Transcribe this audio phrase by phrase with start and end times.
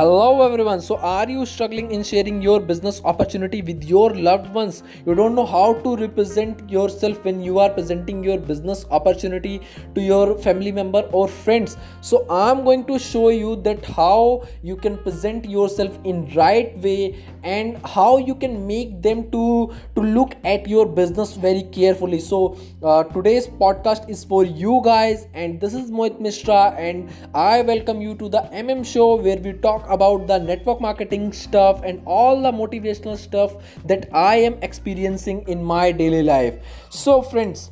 [0.00, 0.80] Hello everyone.
[0.80, 4.82] So are you struggling in sharing your business opportunity with your loved ones?
[5.04, 9.60] You don't know how to represent yourself when you are presenting your business opportunity
[9.94, 11.76] to your family member or friends.
[12.00, 17.22] So I'm going to show you that how you can present yourself in right way
[17.42, 22.20] and how you can make them to to look at your business very carefully.
[22.20, 27.60] So uh, today's podcast is for you guys and this is Mohit Mishra and I
[27.60, 32.02] welcome you to the MM show where we talk about the network marketing stuff and
[32.06, 33.52] all the motivational stuff
[33.84, 36.54] that I am experiencing in my daily life.
[36.88, 37.70] So, friends,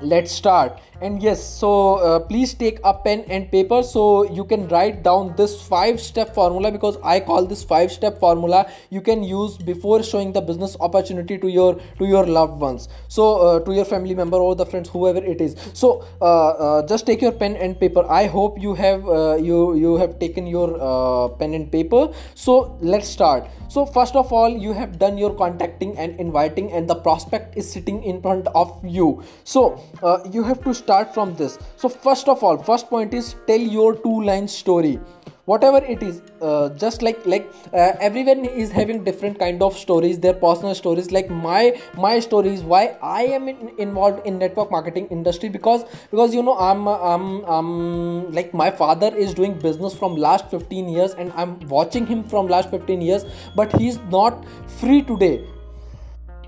[0.00, 4.68] let's start and yes so uh, please take a pen and paper so you can
[4.68, 8.66] write down this five step formula because i call this five step formula.
[8.90, 12.88] You can use before showing the business opportunity to your to your loved ones.
[13.08, 15.56] So uh, to your family member or the friends whoever it is.
[15.72, 18.04] So uh, uh just take your pen and paper.
[18.18, 22.02] I hope you have uh, you you have taken your uh, pen and paper.
[22.34, 23.48] So let's start.
[23.68, 27.70] So first of all you have done your contacting and inviting and the prospect is
[27.70, 29.22] sitting in front of you.
[29.44, 29.80] So
[30.32, 31.58] you have to start from this.
[31.76, 34.98] So first of all first point is tell your two line story.
[35.50, 40.20] Whatever it is uh, just like like uh, everyone is having different kind of stories
[40.24, 41.10] their personal stories.
[41.16, 41.62] Like my
[42.04, 46.56] my stories why i am in, involved in network marketing industry because because you know
[46.66, 47.70] i'm i'm um
[48.38, 52.52] like my father is doing business from last 15 years and i'm watching him from
[52.56, 53.24] last 15 years
[53.62, 54.46] but he's not
[54.80, 55.34] free today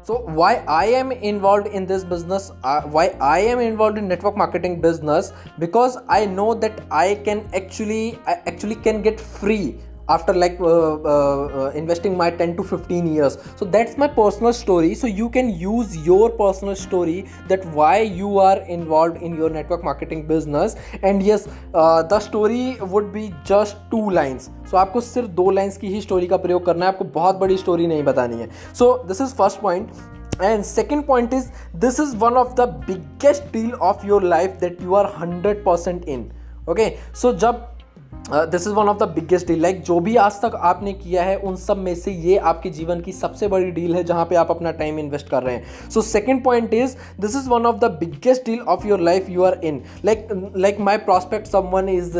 [0.04, 4.36] so why i am involved in this business uh, why i am involved in network
[4.36, 5.32] marketing business?
[5.58, 9.78] Because i know that i can actually I actually can get free
[10.14, 14.52] after like uh, uh, uh, investing my 10 to 15 years so that's my personal
[14.52, 19.50] story so you can use your personal story that why you are involved in your
[19.50, 25.00] network marketing business and yes uh, the story would be just two lines so आपको
[25.00, 28.02] सिर्फ़ दो lines की ही story का प्रयोग करना है आपको बहुत बड़ी स्टोरी नहीं
[28.04, 28.48] बतानी है
[28.78, 29.90] so this is first point
[30.40, 34.80] and second point is this is one of the biggest deal of your life that
[34.80, 36.24] you are 100% in
[36.68, 37.68] okay so जब
[38.14, 41.36] this is one of the biggest deal like जो भी आज तक आपने किया है,
[41.36, 44.50] उन सब में से ये आपके जीवन की सबसे बड़ी डील है जहाँ पे आप
[44.50, 47.90] अपना टाइम इन्वेस्ट कर रहे हैं। So second point is this is one of the
[48.00, 52.12] biggest deal of your life you are in like like my prospect someone is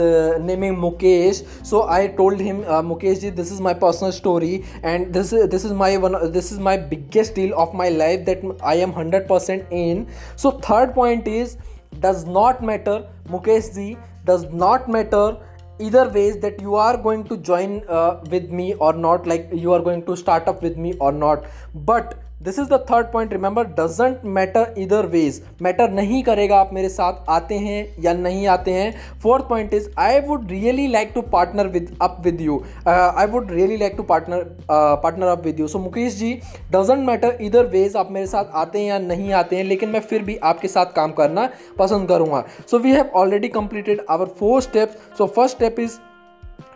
[0.42, 4.54] naming Mukesh so I told him Mukesh ji this is my personal story
[4.84, 8.48] and this this is my one this is my biggest deal of my life that
[8.62, 10.06] I am hundred percent in
[10.42, 11.56] so third point is
[12.00, 13.94] does not matter Mukesh ji
[14.26, 15.41] does not matter
[15.78, 19.72] either ways that you are going to join uh, with me or not like you
[19.72, 21.44] are going to start up with me or not.
[21.75, 26.72] But this is the third point remember doesn't matter either ways matter नहीं करेगा आप
[26.75, 31.12] मेरे साथ आते हैं या नहीं आते हैं। Fourth point is I would really like
[31.14, 35.60] to partner with up with you I would really like to partner partner up with
[35.60, 36.32] you so Mukesh ji
[36.72, 40.00] doesn't matter either ways आप मेरे साथ आते हैं या नहीं आते हैं, लेकिन मैं
[40.03, 41.48] फिर भी आपके साथ काम करना
[41.78, 45.98] पसंद करूँगा। So we have already completed our four steps so first step is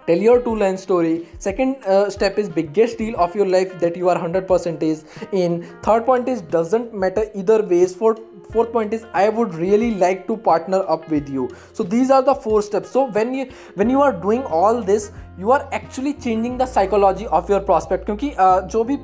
[0.07, 3.97] tell your two line story second uh, step is biggest deal of your life that
[3.97, 8.21] you are 100% is in third point is doesn't matter either ways fourth
[8.53, 12.23] fourth point is i would really like to partner up with you so these are
[12.23, 16.13] the four steps so when you when you are doing all this you are actually
[16.13, 18.31] changing the psychology of your prospect क्योंकि
[18.73, 18.97] जो भी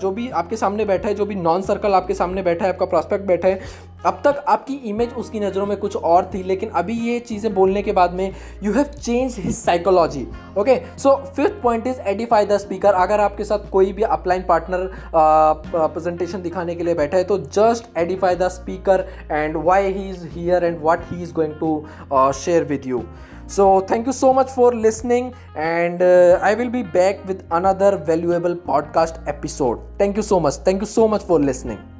[0.00, 2.86] जो भी आपके सामने बैठा है जो भी नॉन सर्कल आपके सामने बैठा है आपका
[2.86, 3.60] प्रॉस्पेक्ट बैठा है
[4.06, 7.82] अब तक आपकी इमेज उसकी नज़रों में कुछ और थी लेकिन अभी ये चीज़ें बोलने
[7.82, 8.30] के बाद में
[8.62, 10.26] you have change his psychology
[10.58, 14.90] okay so fifth point is edify the speaker अगर आपके साथ कोई भी अपलाइन पार्टनर
[15.14, 20.26] प्रेजेंटेशन दिखाने के लिए बैठा है तो just edify the speaker and why he is
[20.28, 23.04] here and what he is going to share with you
[23.86, 28.56] thank you so much for listening, and uh, I will be back with another valuable
[28.56, 29.80] podcast episode.
[29.98, 30.54] Thank you so much.
[30.54, 31.93] Thank you so much for listening.